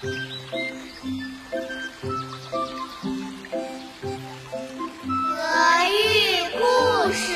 [0.00, 0.06] 德
[5.88, 5.98] 育
[6.56, 6.62] 故
[7.12, 7.26] 事，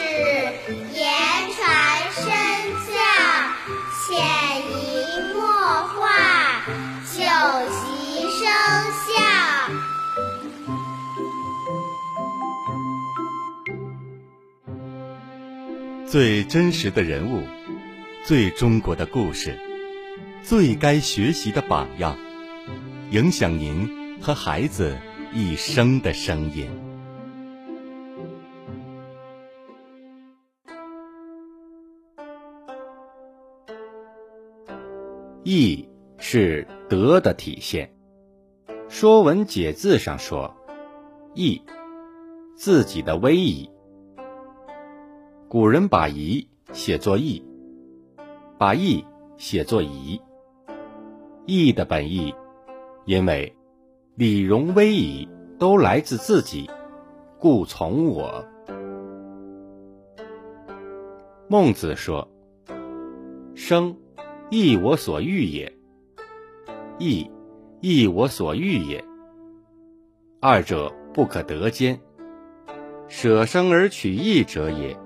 [0.95, 1.03] 言
[1.57, 1.61] 传
[2.13, 2.23] 身
[2.87, 2.95] 教，
[4.07, 4.07] 潜
[4.71, 4.81] 移
[5.35, 5.43] 默
[5.89, 6.07] 化，
[7.13, 7.19] 久
[7.73, 8.47] 习生
[9.03, 9.11] 效。
[16.07, 17.43] 最真实的人物，
[18.25, 19.59] 最中国的故事，
[20.45, 22.17] 最该学习的榜样。
[23.13, 24.97] 影响您和孩子
[25.35, 26.67] 一生的声音。
[35.45, 37.87] 义是德的体现，
[38.89, 40.51] 《说文解字》上说
[41.37, 41.61] ：“义，
[42.57, 43.71] 自己的威仪。”
[45.51, 47.45] 古人把仪写作义，
[48.57, 49.05] 把义
[49.37, 50.19] 写作仪。
[51.45, 52.35] 义的本意，
[53.05, 53.53] 因为
[54.15, 56.71] 礼容威仪都来自自己，
[57.39, 58.45] 故从我。
[61.49, 62.27] 孟子说
[63.55, 63.97] ：“生，
[64.51, 65.71] 亦我所欲也；
[66.99, 67.29] 义，
[67.81, 69.05] 亦我所欲也。
[70.41, 71.99] 二者不可得兼，
[73.09, 74.97] 舍生而取义者也。”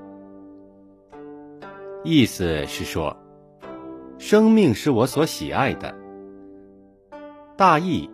[2.04, 3.16] 意思是说，
[4.18, 5.92] 生命是我所喜爱的，
[7.56, 8.10] 大义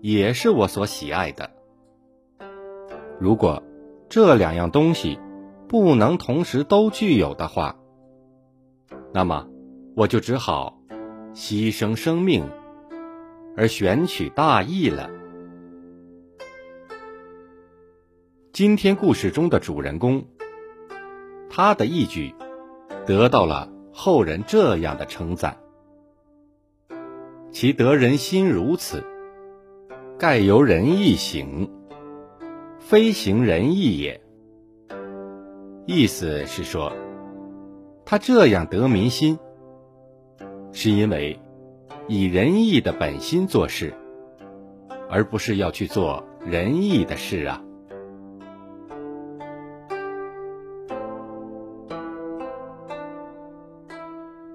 [0.00, 1.50] 也是我所喜爱的。
[3.18, 3.62] 如果
[4.08, 5.18] 这两样东西
[5.68, 7.76] 不能同时都具有的话，
[9.12, 9.48] 那么
[9.96, 10.78] 我就只好
[11.32, 12.48] 牺牲生命
[13.56, 15.08] 而选取大义了。
[18.52, 20.26] 今天故事中的主人公，
[21.48, 22.34] 他的义举。
[23.06, 25.58] 得到了后人这样的称赞
[27.54, 29.04] ：“其得人心如此，
[30.18, 31.70] 盖由人义行，
[32.80, 34.20] 非行仁义也。”
[35.86, 36.92] 意思是说，
[38.04, 39.38] 他这样得民心，
[40.72, 41.38] 是因为
[42.08, 43.94] 以仁义的本心做事，
[45.08, 47.62] 而不是要去做仁义的事啊。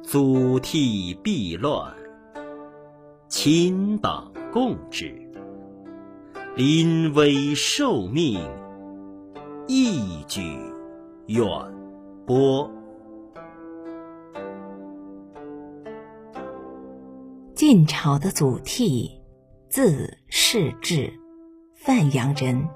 [0.03, 1.94] 祖逖避乱，
[3.29, 5.06] 亲党共之；
[6.56, 8.41] 临危受命，
[9.67, 10.41] 义举
[11.28, 11.47] 远
[12.25, 12.67] 播。
[17.53, 19.07] 晋朝的祖逖，
[19.69, 21.13] 字士志，
[21.75, 22.67] 范阳人，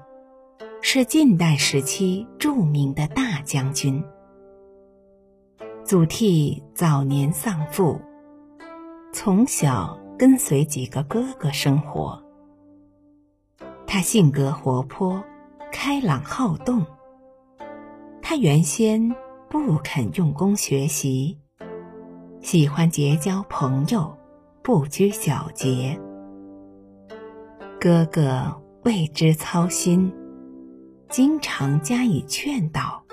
[0.80, 4.00] 是晋代时期著名的大将军。
[5.84, 8.00] 祖逖早年丧父，
[9.12, 12.18] 从小跟随几个哥哥生活。
[13.86, 15.22] 他性格活泼、
[15.70, 16.82] 开朗好动。
[18.22, 19.14] 他原先
[19.50, 21.36] 不肯用功学习，
[22.40, 24.16] 喜欢结交朋友，
[24.62, 26.00] 不拘小节。
[27.78, 28.50] 哥哥
[28.84, 30.10] 为之操心，
[31.10, 33.04] 经常加以劝导。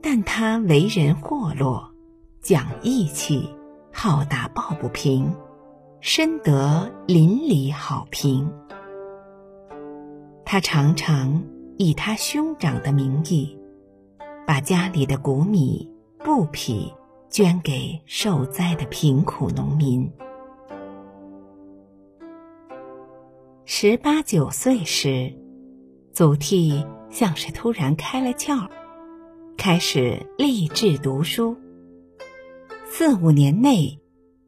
[0.00, 1.90] 但他为人豁落，
[2.40, 3.52] 讲义气，
[3.96, 5.32] 好打抱不平，
[6.00, 8.52] 深得邻里好评。
[10.44, 11.44] 他常常
[11.78, 13.56] 以他兄长的名义，
[14.44, 15.88] 把家里的谷米、
[16.18, 16.92] 布匹
[17.30, 20.12] 捐给受灾的贫苦农民。
[23.64, 25.32] 十八九岁时，
[26.12, 28.68] 祖逖像是突然开了窍。
[29.56, 31.56] 开始立志读书，
[32.96, 33.98] 四五年内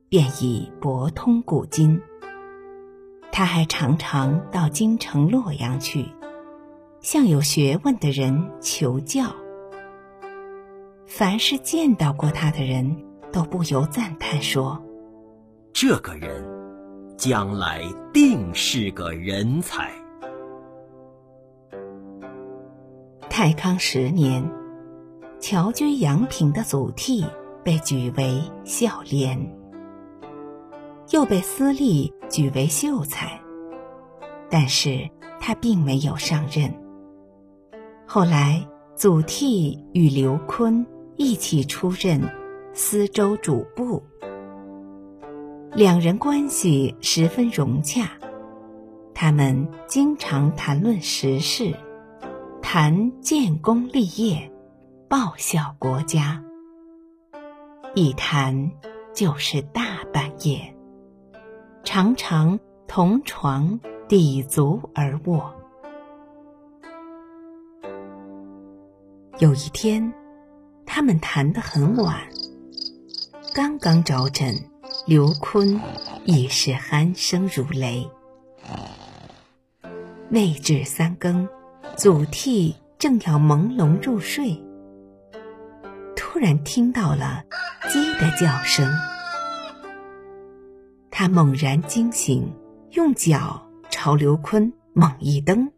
[0.09, 2.01] 便已博通古今。
[3.33, 6.07] 他还常常到京城洛阳去，
[7.01, 9.35] 向有学问的人求教。
[11.09, 12.97] 凡是见到过他的人
[13.33, 14.81] 都不由赞叹说
[15.75, 16.41] ：“这个人
[17.19, 17.83] 将来
[18.13, 19.91] 定是个人才。”
[23.29, 24.49] 太康十年。
[25.41, 27.29] 侨居阳平的祖逖
[27.67, 29.37] 被举为孝廉，
[31.11, 33.41] 又被司隶举为秀才，
[34.49, 35.11] 但是
[35.41, 36.73] 他并没有上任。
[38.07, 38.65] 后来，
[38.95, 40.87] 祖逖与刘琨
[41.17, 42.23] 一起出任
[42.73, 44.01] 司州主簿，
[45.73, 48.09] 两人关系十分融洽，
[49.13, 51.75] 他们经常谈论时事，
[52.63, 54.49] 谈建功立业。
[55.09, 56.41] 报效国家，
[57.99, 58.71] 一谈
[59.15, 60.77] 就是大半夜。
[61.83, 65.51] 常常同床抵足而卧。
[69.39, 70.13] 有一天，
[70.85, 72.21] 他们谈得很晚，
[73.55, 74.55] 刚刚着枕，
[75.07, 75.81] 刘坤
[76.27, 78.07] 已是鼾声如雷。
[80.29, 81.49] 未至三更，
[81.97, 84.63] 祖逖正要朦胧入睡，
[86.15, 87.43] 突然听到了
[87.97, 88.87] 鸡的叫声。
[91.11, 92.53] 他猛然惊醒，
[92.91, 95.73] 用脚朝刘坤猛一蹬，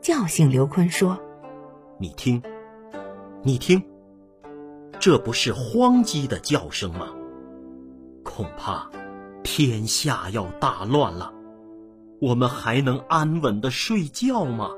[0.00, 1.16] 叫醒刘坤说
[2.00, 2.42] ：“你听，
[3.44, 3.80] 你听，
[4.98, 7.06] 这不是荒鸡的叫声吗？
[8.24, 8.90] 恐怕
[9.44, 11.32] 天下要大乱了，
[12.20, 14.70] 我们还能安稳的睡觉吗？”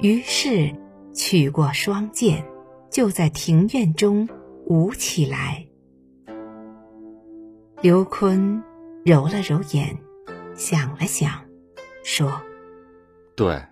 [0.00, 0.74] 于是
[1.12, 2.49] 取过双剑，
[2.90, 4.28] 就在庭院中
[4.66, 5.66] 舞起来。
[7.80, 8.62] 刘坤
[9.04, 9.96] 揉了揉眼，
[10.54, 11.44] 想了想，
[12.04, 12.42] 说
[13.34, 13.62] ：“对，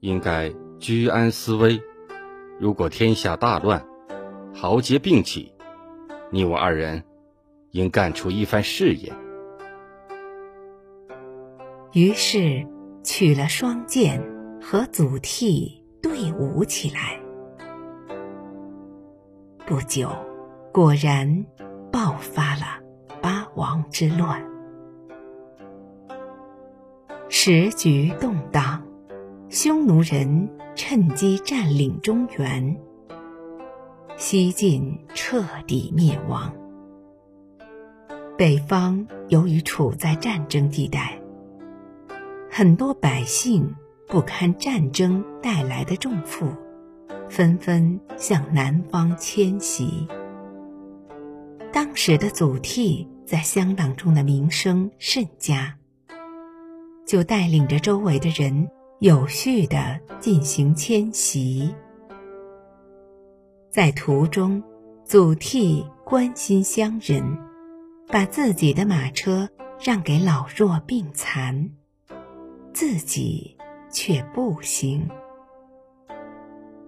[0.00, 1.80] 应该居安思危。
[2.58, 3.86] 如果天下大乱，
[4.52, 5.52] 豪杰并起，
[6.30, 7.04] 你我二人
[7.70, 9.12] 应干出一番事业。”
[11.92, 12.66] 于是
[13.04, 14.20] 取了双剑，
[14.60, 15.70] 和祖逖
[16.02, 17.21] 对舞起来。
[19.66, 20.10] 不久，
[20.72, 21.46] 果然
[21.90, 22.80] 爆发了。
[23.20, 24.44] 八王之乱，
[27.28, 28.82] 时局动荡，
[29.48, 32.76] 匈奴人趁机占领中原，
[34.16, 36.52] 西晋彻底灭亡。
[38.36, 41.16] 北方由于处在战争地带，
[42.50, 43.72] 很多百姓
[44.08, 46.48] 不堪战争带来的重负，
[47.32, 50.06] 纷纷向南方迁徙。
[51.72, 53.06] 当时的祖逖。
[53.24, 55.78] 在乡党中的名声甚佳，
[57.06, 58.68] 就带领着周围的人
[58.98, 61.74] 有序的进行迁徙。
[63.70, 64.62] 在途中，
[65.02, 67.38] 祖逖关心乡人，
[68.08, 69.48] 把自己的马车
[69.80, 71.70] 让给老弱病残，
[72.74, 73.56] 自己
[73.90, 75.08] 却步行。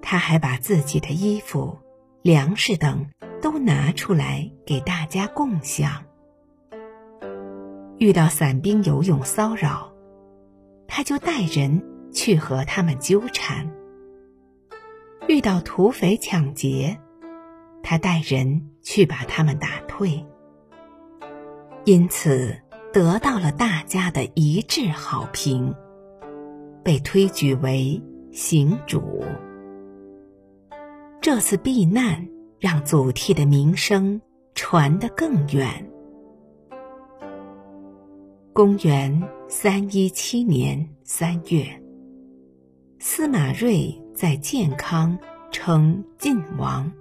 [0.06, 1.78] 他还把自己的衣服、
[2.20, 3.06] 粮食等
[3.40, 6.04] 都拿出来给大家共享。
[7.96, 9.90] 遇到散兵游勇骚扰，
[10.86, 13.66] 他就带人去和他们纠缠；
[15.26, 16.98] 遇到土匪抢劫，
[17.82, 20.22] 他带人去把他们打退。
[21.86, 22.54] 因此
[22.92, 25.74] 得到了大家的一致好评，
[26.84, 28.02] 被推举为
[28.32, 29.24] 行主。
[31.24, 32.28] 这次避难
[32.60, 34.20] 让祖逖的名声
[34.54, 35.90] 传得更远。
[38.52, 41.82] 公元三一七年三月，
[42.98, 45.18] 司马睿在建康
[45.50, 46.92] 称晋王。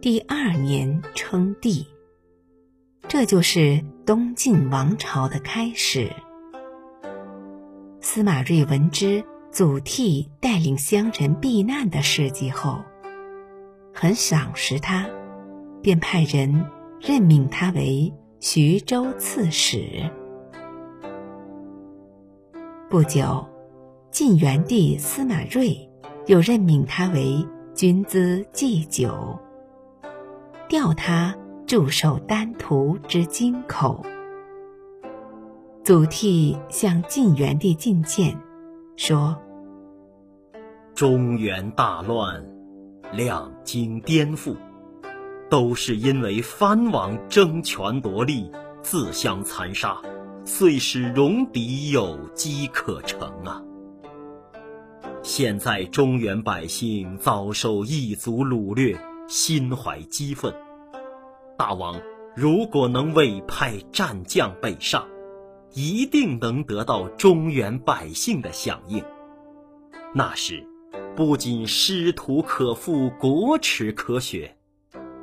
[0.00, 1.86] 第二年称帝，
[3.06, 6.10] 这就是东晋王朝的开始。
[8.00, 12.80] 司马睿闻知祖逖带领乡人避难的事迹后，
[13.98, 15.06] 很赏识他，
[15.80, 16.52] 便派人
[17.00, 20.02] 任命他为徐州刺史。
[22.90, 23.42] 不久，
[24.10, 25.88] 晋元帝司马睿
[26.26, 27.42] 又任命他为
[27.74, 29.34] 军资祭酒，
[30.68, 31.34] 调他
[31.66, 34.04] 驻守丹徒之京口。
[35.82, 38.36] 祖逖向晋元帝进谏，
[38.96, 39.34] 说
[40.94, 42.44] ：“中原大乱，
[43.12, 44.56] 两京颠覆，
[45.48, 48.50] 都是因为藩王争权夺利，
[48.82, 50.00] 自相残杀。”
[50.48, 53.60] 遂使戎狄有机可乘啊！
[55.20, 58.96] 现在中原百姓遭受异族掳掠，
[59.26, 60.54] 心怀激愤。
[61.58, 62.00] 大王
[62.36, 65.04] 如果能委派战将北上，
[65.72, 69.02] 一定能得到中原百姓的响应。
[70.14, 70.64] 那时，
[71.16, 74.54] 不仅师徒可复，国耻可雪，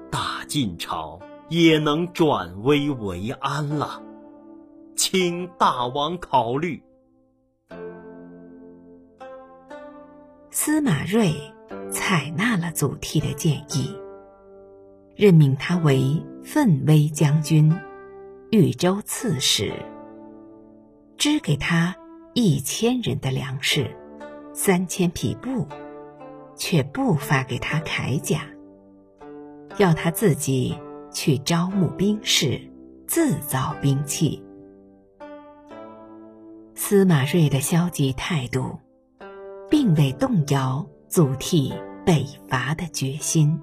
[0.09, 1.19] 大晋朝
[1.50, 4.01] 也能转危为安了。
[4.95, 6.81] 请大王考虑。
[10.50, 11.35] 司马睿
[11.91, 13.95] 采纳了祖逖的建议，
[15.15, 17.71] 任命他为奋威将军、
[18.50, 19.71] 豫州刺史，
[21.17, 21.95] 支给他
[22.33, 23.95] 一千人的粮食、
[24.53, 25.67] 三千匹布，
[26.55, 28.41] 却不发给他铠甲，
[29.77, 30.77] 要他自己
[31.12, 32.69] 去招募兵士。
[33.05, 34.43] 自造兵器。
[36.74, 38.79] 司马睿的消极态度，
[39.69, 41.72] 并未动摇祖逖
[42.03, 43.62] 北伐的决心。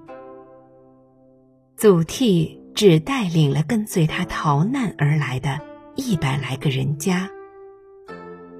[1.75, 5.59] 祖逖只带领了跟随他逃难而来的
[5.95, 7.29] 一百来个人家，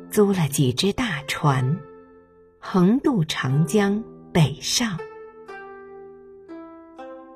[0.10, 1.80] 租了几只大船，
[2.60, 4.98] 横渡长江北上。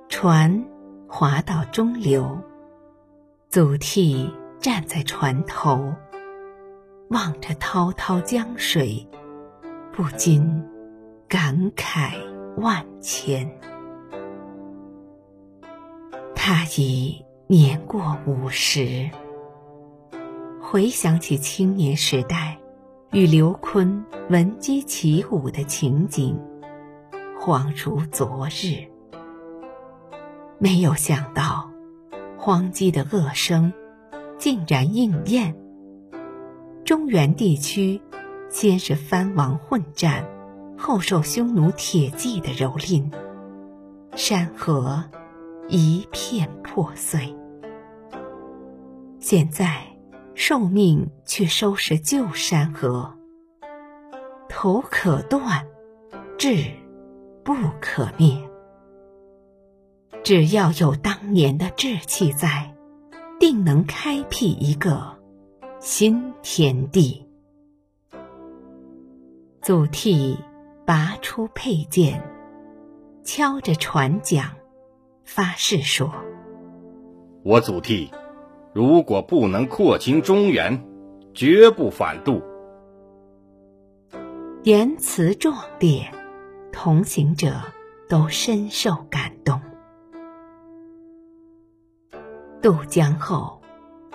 [0.07, 0.65] 船
[1.07, 2.39] 划到中流，
[3.49, 5.93] 祖逖站在船头，
[7.09, 9.05] 望着滔滔江水，
[9.91, 10.63] 不禁
[11.27, 12.13] 感慨
[12.57, 13.49] 万千。
[16.33, 19.09] 他已年过五十，
[20.61, 22.57] 回想起青年时代
[23.11, 26.39] 与刘琨闻鸡起舞的情景，
[27.45, 28.87] 恍如昨日。
[30.57, 31.69] 没有想到，
[32.39, 33.71] 荒鸡的恶声
[34.39, 35.55] 竟然应验。
[36.83, 38.01] 中原地区
[38.49, 40.27] 先是藩王混战，
[40.75, 43.11] 后受匈奴铁骑的蹂躏，
[44.15, 45.03] 山河。
[45.67, 47.35] 一片破碎。
[49.19, 49.81] 现在
[50.33, 53.15] 受命去收拾旧山河，
[54.47, 55.65] 头可断，
[56.37, 56.65] 志
[57.45, 58.35] 不可灭。
[60.23, 62.75] 只要有当年的志气在，
[63.39, 65.15] 定能开辟一个
[65.79, 67.23] 新天地。
[69.61, 70.35] 祖逖
[70.87, 72.19] 拔出佩剑，
[73.23, 74.51] 敲着船桨。
[75.23, 76.11] 发誓说
[77.45, 78.09] ：“我祖逖，
[78.73, 80.83] 如果不能扩清中原，
[81.35, 82.41] 绝不反渡。”
[84.63, 86.11] 言辞壮烈，
[86.75, 87.61] 同行者
[88.09, 89.59] 都深受感动。
[92.61, 93.61] 渡江后，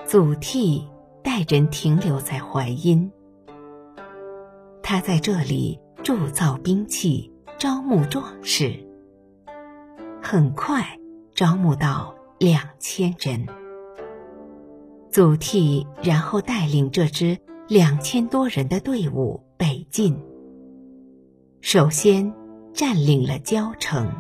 [0.05, 0.85] 祖逖
[1.25, 3.11] 带人停留在淮阴，
[4.83, 8.87] 他在这里铸造兵器，招募壮士。
[10.23, 10.85] 很快。
[11.33, 13.47] 招募到两千人，
[15.11, 20.23] 祖逖然后带领这支两千多人的队伍北进。
[21.62, 22.35] 首先
[22.72, 24.12] 占领了交城。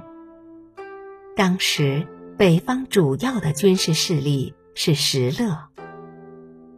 [1.36, 5.68] 当时北方主要的军事势力是石勒，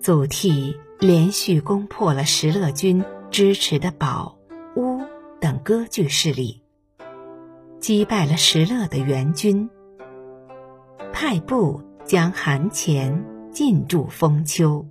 [0.01, 4.37] 祖逖连续攻破了石勒军支持的保、
[4.77, 5.01] 乌
[5.41, 6.63] 等割据势力，
[7.81, 9.69] 击败了石勒的援军。
[11.13, 14.87] 派部将韩虔进驻封丘，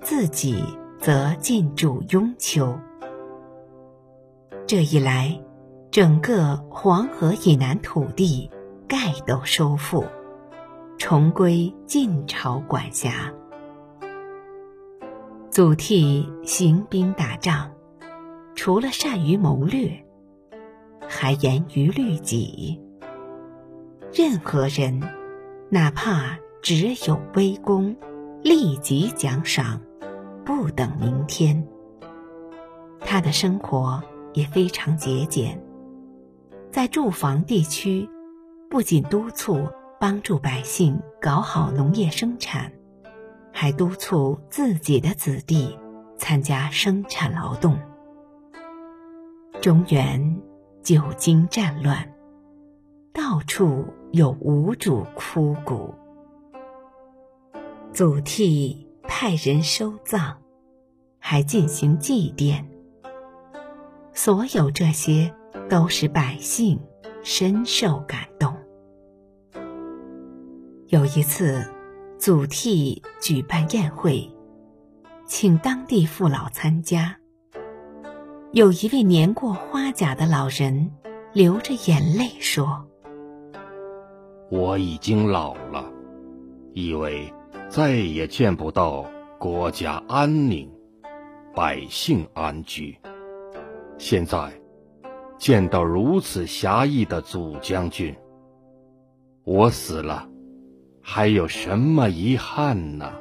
[0.00, 0.62] 自己
[0.98, 2.78] 则进驻雍丘。
[4.66, 5.40] 这一来，
[5.94, 8.50] 整个黄河以南土地
[8.88, 10.04] 概都收复，
[10.98, 13.32] 重归晋朝管辖。
[15.50, 17.70] 祖逖行兵打仗，
[18.56, 20.04] 除了善于谋略，
[21.06, 22.82] 还严于律己。
[24.12, 25.00] 任何人，
[25.70, 27.94] 哪怕只有微功，
[28.42, 29.80] 立即奖赏，
[30.44, 31.64] 不等明天。
[32.98, 35.63] 他的生活也非常节俭，
[36.74, 38.10] 在住房地区，
[38.68, 39.68] 不仅督促
[40.00, 42.72] 帮助百姓搞好农业生产，
[43.52, 45.78] 还督促自己的子弟
[46.18, 47.78] 参加生产劳动。
[49.62, 50.42] 中原
[50.82, 52.12] 久经战乱，
[53.12, 53.86] 到处。
[54.10, 55.92] 有无主枯骨，
[57.92, 60.36] 祖逖派人收葬，
[61.18, 62.64] 还进行祭奠。
[64.12, 65.34] 所有这些
[65.74, 66.78] 都使百姓
[67.24, 68.54] 深受感动。
[70.86, 71.68] 有一次，
[72.16, 74.30] 祖逖举办宴会，
[75.26, 77.16] 请当地父老参加。
[78.52, 80.92] 有一位年过花甲的老人，
[81.32, 82.86] 流着眼泪说。
[84.52, 85.90] 我已经老了，
[86.72, 87.34] 以为
[87.68, 89.04] 再也见不到
[89.40, 90.70] 国家安宁、
[91.52, 92.96] 百姓安居。
[93.98, 94.52] 现在
[95.44, 98.16] 见到如此侠义的祖将军，
[99.44, 100.26] 我死了，
[101.02, 103.12] 还有什么遗憾呢？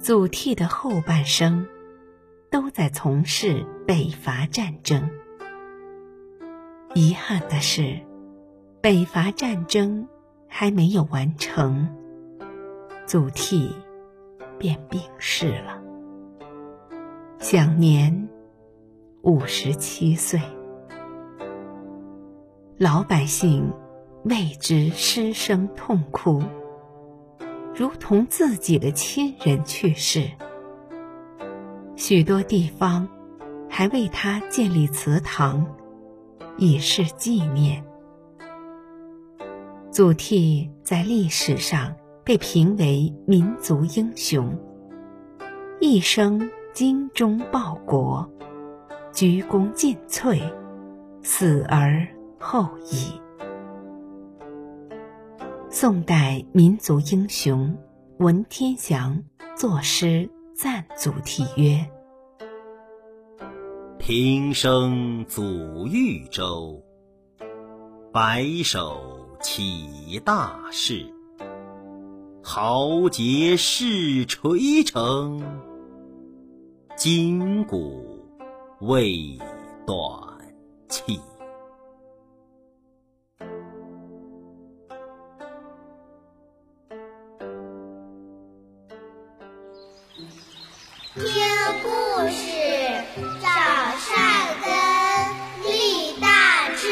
[0.00, 1.68] 祖逖的后半生
[2.50, 5.08] 都在从事北伐战争，
[6.94, 8.00] 遗憾的是。
[8.80, 10.08] 北伐战争
[10.48, 11.88] 还没有完成，
[13.06, 13.70] 祖逖
[14.58, 15.80] 便病逝了，
[17.38, 18.28] 享年
[19.22, 20.40] 五十七岁。
[22.78, 23.70] 老百姓
[24.24, 26.42] 为之失声痛哭，
[27.74, 30.26] 如同自己的亲人去世。
[31.96, 33.06] 许多地方
[33.68, 35.66] 还为他建立祠堂，
[36.56, 37.84] 以示纪念。
[39.90, 44.58] 祖逖在历史上被评为民族英雄，
[45.78, 48.26] 一生精忠报国，
[49.12, 50.40] 鞠躬尽瘁，
[51.22, 52.06] 死而
[52.38, 53.20] 后已。
[55.68, 57.76] 宋代民族英雄
[58.18, 59.22] 文天祥
[59.56, 60.28] 作诗。
[60.62, 61.88] 赞祖逖曰
[63.96, 66.82] ：“平生祖豫州，
[68.12, 71.06] 白首起大事。
[72.42, 75.42] 豪杰事垂成，
[76.94, 78.09] 筋骨
[78.80, 79.38] 未
[79.86, 79.96] 断
[80.88, 81.20] 气。”
[91.14, 91.24] 听
[91.82, 91.88] 故
[92.30, 92.46] 事，
[93.42, 93.52] 长
[93.98, 94.16] 善
[94.62, 94.70] 根，
[95.66, 96.88] 立大志，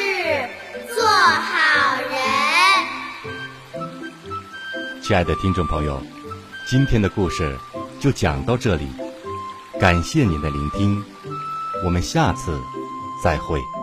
[0.95, 1.57] 做好
[2.03, 2.13] 人。
[5.01, 5.99] 亲爱的听众朋友，
[6.67, 7.57] 今天的故事
[7.99, 8.87] 就讲到这里，
[9.81, 11.03] 感谢您的聆听，
[11.85, 12.61] 我们下次
[13.23, 13.78] 再会。